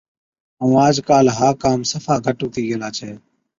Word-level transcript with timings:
ائُون 0.61 0.73
آج 0.85 0.95
ڪاله 1.07 1.31
ها 1.39 1.49
ڪام 1.63 1.79
صفا 1.91 2.15
گھٽ 2.25 2.37
هُتِي 2.43 2.61
گيلا 2.67 2.89
ڇَي، 2.97 3.11